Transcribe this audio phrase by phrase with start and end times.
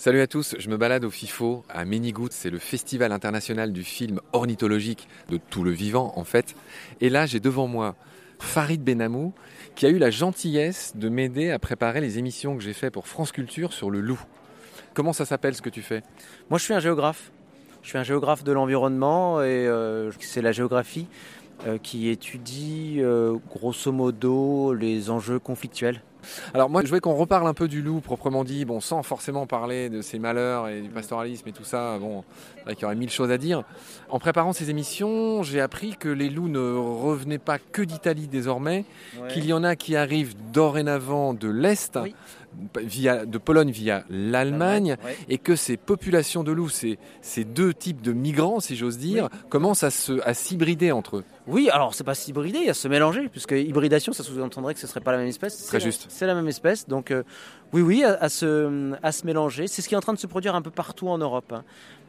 [0.00, 3.82] Salut à tous, je me balade au FIFO à Ménigout, c'est le festival international du
[3.82, 6.54] film ornithologique de tout le vivant en fait.
[7.00, 7.96] Et là j'ai devant moi
[8.38, 9.32] Farid Benamou
[9.74, 13.08] qui a eu la gentillesse de m'aider à préparer les émissions que j'ai fait pour
[13.08, 14.20] France Culture sur le loup.
[14.94, 16.04] Comment ça s'appelle ce que tu fais?
[16.48, 17.32] Moi je suis un géographe.
[17.82, 21.08] Je suis un géographe de l'environnement et euh, c'est la géographie
[21.66, 26.02] euh, qui étudie euh, grosso modo les enjeux conflictuels.
[26.54, 29.46] Alors moi je voulais qu'on reparle un peu du loup proprement dit, bon sans forcément
[29.46, 32.24] parler de ses malheurs et du pastoralisme et tout ça, bon
[32.68, 33.62] il y aurait mille choses à dire.
[34.10, 38.84] En préparant ces émissions, j'ai appris que les loups ne revenaient pas que d'Italie désormais,
[39.30, 41.98] qu'il y en a qui arrivent dorénavant de l'Est,
[42.80, 44.96] via, de Pologne via l'Allemagne,
[45.28, 49.28] et que ces populations de loups, ces, ces deux types de migrants, si j'ose dire,
[49.48, 51.24] commencent à, se, à s'hybrider entre eux.
[51.46, 54.80] Oui, alors c'est pas s'hybrider, il y a se mélanger, puisque hybridation, ça sous-entendrait que
[54.80, 55.66] ce serait pas la même espèce.
[55.66, 56.06] Très juste.
[56.08, 57.22] C'est la même espèce, donc euh,
[57.72, 59.66] oui, oui, à, se, à se mélanger.
[59.66, 61.52] C'est ce qui est en train de se produire un peu partout en Europe.
[61.52, 61.64] Hein.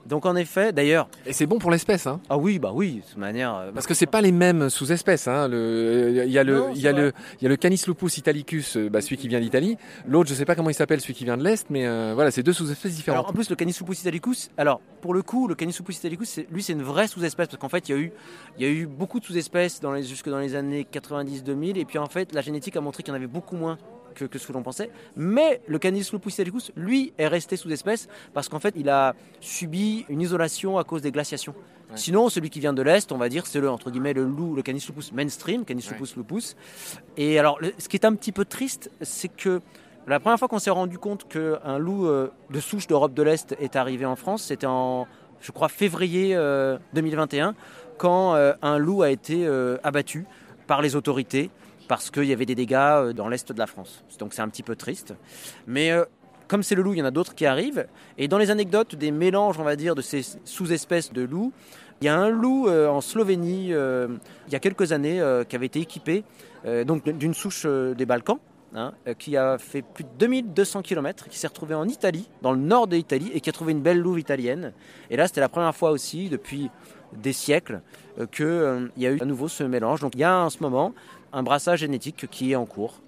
[0.10, 1.08] Donc en effet, d'ailleurs.
[1.28, 3.56] Et c'est bon pour l'espèce, hein Ah oui, bah oui, de toute manière.
[3.56, 5.28] Euh, Parce que c'est pas les mêmes sous-espèces.
[5.28, 5.48] Hein.
[5.52, 8.76] Il y a le, il y a le, il y a le Canis lupus italicus,
[8.76, 9.78] euh, bah, celui qui vient d'Italie.
[10.08, 12.32] L'autre, je sais pas comment il s'appelle, celui qui vient de l'est, mais euh, voilà,
[12.32, 13.20] c'est deux sous-espèces différentes.
[13.20, 14.50] Alors, en plus, le Canis lupus italicus.
[14.58, 17.70] Alors pour le coup, le Canis lupus italicus, lui, c'est une vraie sous-espèce parce qu'en
[17.70, 18.12] fait, il y a eu,
[18.58, 21.86] il y a eu beaucoup de sous-espèces dans les, jusque dans les années 90-2000, et
[21.86, 23.78] puis en fait, la génétique a montré qu'il y en avait beaucoup moins
[24.16, 24.90] que, ce que l'on pensait.
[25.16, 29.16] Mais le Canis lupus italicus, lui, est resté sous espèce parce qu'en fait, il a
[29.40, 31.56] subi une isolation à cause des glaciations.
[31.96, 34.54] Sinon, celui qui vient de l'Est, on va dire, c'est le, entre guillemets, le loup,
[34.54, 36.56] le Canis lupus mainstream, Canis lupus lupus.
[37.18, 39.60] Et alors, ce qui est un petit peu triste, c'est que
[40.08, 43.56] la première fois qu'on s'est rendu compte qu'un loup euh, de souche d'Europe de l'Est
[43.60, 45.08] est arrivé en France, c'était en,
[45.42, 46.36] je crois, février
[46.94, 47.52] 2021, euh,
[47.98, 49.48] quand euh, un loup a été
[49.84, 50.26] abattu
[50.68, 51.50] par les autorités
[51.90, 54.06] parce qu'il y avait des dégâts euh, dans l'est de la France.
[54.20, 55.16] Donc c'est un petit peu triste.
[55.68, 56.06] Mais euh,
[56.48, 57.88] comme c'est le loup, il y en a d'autres qui arrivent.
[58.18, 61.52] Et dans les anecdotes des mélanges, on va dire, de ces sous-espèces de loups,
[62.02, 65.66] il y a un loup euh, en Slovénie, il y a quelques années, qui avait
[65.66, 66.24] été équipé
[66.86, 68.40] donc d'une souche des Balkans.
[68.76, 72.60] Hein, qui a fait plus de 2200 km, qui s'est retrouvé en Italie, dans le
[72.60, 74.74] nord de l'Italie, et qui a trouvé une belle louve italienne.
[75.10, 76.70] Et là, c'était la première fois aussi, depuis
[77.14, 77.82] des siècles,
[78.32, 80.02] qu'il y a eu à nouveau ce mélange.
[80.02, 80.94] Donc il y a en ce moment
[81.34, 83.00] un brassage génétique qui est en cours.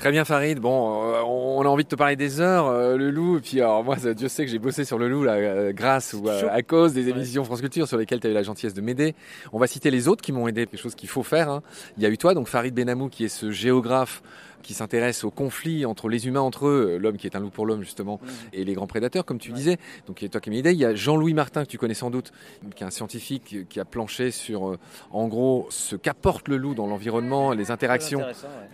[0.00, 3.10] Très bien Farid, bon, euh, on a envie de te parler des heures, euh, le
[3.10, 5.72] loup, et puis alors moi, Dieu sait que j'ai bossé sur le loup là, euh,
[5.74, 8.72] grâce ou à cause des émissions France Culture sur lesquelles tu as eu la gentillesse
[8.72, 9.14] de m'aider.
[9.52, 11.50] On va citer les autres qui m'ont aidé, quelque chose qu'il faut faire.
[11.50, 11.62] Hein.
[11.98, 14.22] Il y a eu toi, donc Farid Benamou, qui est ce géographe
[14.62, 17.66] qui s'intéresse au conflit entre les humains entre eux, l'homme qui est un loup pour
[17.66, 18.20] l'homme justement,
[18.52, 19.78] et les grands prédateurs, comme tu disais.
[20.06, 20.72] Donc il y a toi qui aidé.
[20.72, 22.32] Il y a Jean-Louis Martin, que tu connais sans doute,
[22.74, 24.78] qui est un scientifique qui a planché sur, euh,
[25.10, 28.22] en gros, ce qu'apporte le loup dans l'environnement, les interactions.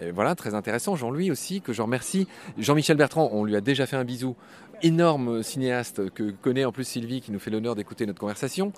[0.00, 0.96] Et voilà, très intéressant.
[0.96, 2.26] Jean-Louis aussi, que je remercie.
[2.58, 4.36] Jean-Michel Bertrand, on lui a déjà fait un bisou.
[4.82, 8.72] Énorme cinéaste que connaît en plus Sylvie, qui nous fait l'honneur d'écouter notre conversation.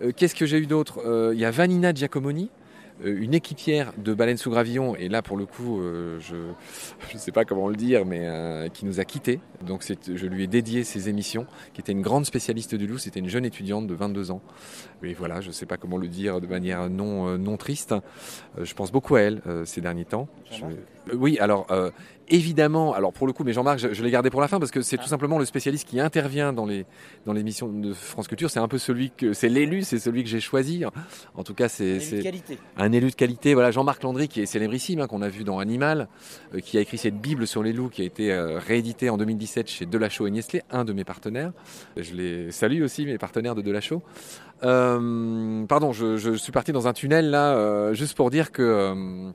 [0.00, 1.02] Euh, qu'est-ce que j'ai eu d'autre?
[1.04, 2.48] Euh, Il y a Vanina Giacomoni, euh,
[3.04, 6.36] une équipière de baleine sous gravillon, et là pour le coup, euh, je
[7.14, 9.40] ne sais pas comment le dire, mais euh, qui nous a quittés.
[9.64, 13.20] Donc je lui ai dédié ces émissions, qui était une grande spécialiste du loup, c'était
[13.20, 14.42] une jeune étudiante de 22 ans.
[15.02, 17.94] Et voilà, je ne sais pas comment le dire de manière non, non triste.
[18.60, 20.28] je pense beaucoup à elle ces derniers temps.
[21.12, 21.66] oui, alors
[22.28, 24.82] évidemment, alors pour le coup, mais Jean-Marc, je, l'ai gardé pour la fin parce que
[24.82, 25.10] c'est tout ah.
[25.10, 26.86] simplement le spécialiste qui intervient dans les
[27.26, 28.50] dans l'émission de France Culture.
[28.50, 30.84] C'est un peu celui que c'est l'élu, c'est celui que j'ai choisi.
[31.34, 32.00] En tout cas, c'est
[32.76, 33.54] un, élu de qualité.
[33.54, 36.08] Voilà, Jean-Marc Landry qui est célébrissime, hein, qu'on a vu dans Animal,
[36.54, 39.16] euh, qui a écrit cette Bible sur les loups, qui a été euh, réédité en
[39.16, 41.52] 2017 chez Delachaux et Nestlé, un de mes partenaires.
[41.96, 44.02] Je les salue aussi, mes partenaires de Delachaux.
[44.64, 49.32] Euh, pardon, je, je, suis parti dans un tunnel là, juste pour dire que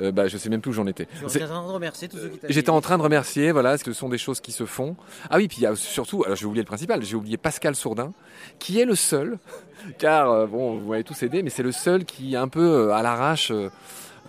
[0.00, 1.06] euh, bah, je sais même plus où j'en étais.
[1.28, 3.92] J'étais en train de remercier tous ceux qui J'étais en train de remercier, voilà, ce
[3.92, 4.96] sont des choses qui se font.
[5.28, 7.74] Ah oui, puis il y a surtout, alors j'ai oublié le principal, j'ai oublié Pascal
[7.74, 8.12] Sourdin,
[8.58, 9.38] qui est le seul,
[9.98, 12.94] car euh, bon, vous m'avez tous aidé, mais c'est le seul qui un peu euh,
[12.94, 13.52] à l'arrache.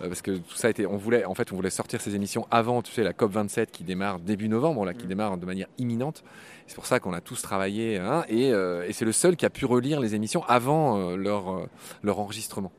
[0.00, 2.46] parce que tout ça a été, on voulait, en fait, on voulait sortir ces émissions
[2.50, 5.08] avant, tu sais, la COP 27 qui démarre début novembre, là, qui mm.
[5.08, 6.24] démarre de manière imminente.
[6.66, 9.50] C'est pour ça qu'on a tous travaillé, hein, et, et c'est le seul qui a
[9.50, 11.68] pu relire les émissions avant leur
[12.02, 12.72] leur enregistrement.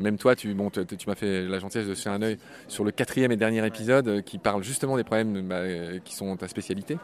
[0.00, 2.38] Même toi, tu, bon, tu, m'as fait la gentillesse de faire un œil
[2.68, 6.14] sur le quatrième et dernier épisode euh, qui parle justement des problèmes bah, euh, qui
[6.14, 6.98] sont ta spécialité.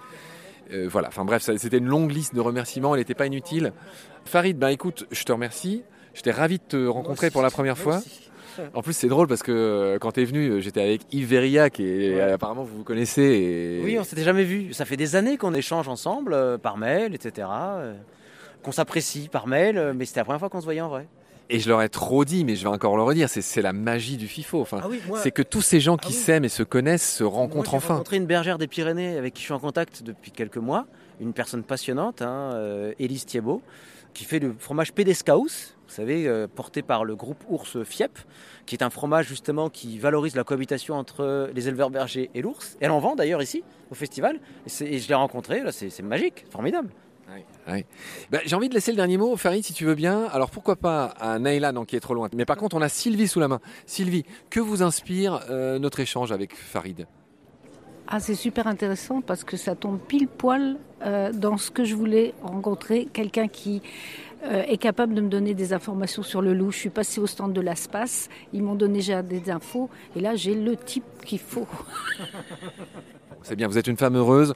[0.72, 3.72] Euh, voilà, enfin bref, c'était une longue liste de remerciements, elle n'était pas inutile.
[4.24, 5.84] Farid, bah écoute, je te remercie.
[6.14, 8.00] J'étais ravi de te rencontrer pour la première fois.
[8.72, 12.18] En plus, c'est drôle parce que quand tu es venu, j'étais avec Yves Verillac et
[12.22, 13.82] apparemment vous vous connaissez.
[13.84, 14.72] Oui, on s'était jamais vu.
[14.72, 17.48] Ça fait des années qu'on échange ensemble par mail, etc.
[18.62, 21.06] qu'on s'apprécie par mail, mais c'était la première fois qu'on se voyait en vrai.
[21.48, 24.16] Et je leur ai trop dit, mais je vais encore le redire, c'est la magie
[24.16, 24.60] du FIFO.
[24.60, 24.88] Enfin, ah
[25.22, 27.88] c'est que tous ces gens qui ah s'aiment et se connaissent se rencontrent enfin.
[27.88, 30.86] J'ai rencontré une bergère des Pyrénées avec qui je suis en contact depuis quelques mois.
[31.20, 33.62] une personne passionnante, hein, euh, Élise Thiebaud,
[34.12, 38.18] qui fait le fromage Pédescaus, vous savez, euh, porté par le groupe Ours Fiep,
[38.66, 42.76] qui est un fromage justement qui valorise la cohabitation entre les éleveurs bergers et l'ours.
[42.80, 46.90] Elle en vend d'ailleurs ici, au festival, et, je l'ai rencontré, là c'est magique, formidable.
[48.30, 50.24] Bah, j'ai envie de laisser le dernier mot, Farid, si tu veux bien.
[50.32, 52.28] Alors pourquoi pas à Naïla, non, qui est trop loin.
[52.34, 53.60] Mais par contre, on a Sylvie sous la main.
[53.86, 57.06] Sylvie, que vous inspire euh, notre échange avec Farid?
[58.08, 61.96] Ah, c'est super intéressant parce que ça tombe pile poil euh, dans ce que je
[61.96, 63.82] voulais rencontrer, quelqu'un qui
[64.44, 66.70] euh, est capable de me donner des informations sur le loup.
[66.70, 70.36] Je suis passée au stand de l'ASPAS, ils m'ont donné déjà des infos, et là
[70.36, 71.66] j'ai le type qu'il faut.
[73.46, 74.54] C'est bien, vous êtes une femme heureuse.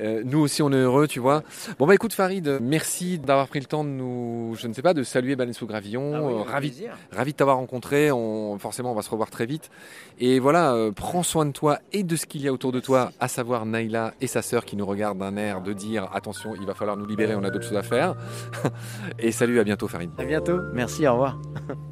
[0.00, 1.44] Euh, nous aussi, on est heureux, tu vois.
[1.78, 4.94] Bon, bah écoute, Farid, merci d'avoir pris le temps de nous, je ne sais pas,
[4.94, 6.12] de saluer Baleine sous Gravillon.
[6.12, 8.10] Ah euh, ravi, ravi de t'avoir rencontré.
[8.10, 9.70] On, forcément, on va se revoir très vite.
[10.18, 12.80] Et voilà, euh, prends soin de toi et de ce qu'il y a autour de
[12.80, 16.56] toi, à savoir Naïla et sa sœur qui nous regardent d'un air de dire attention,
[16.60, 18.16] il va falloir nous libérer, on a d'autres choses à faire.
[19.20, 20.10] et salut, à bientôt, Farid.
[20.18, 20.58] À bientôt.
[20.72, 21.38] Merci, au revoir.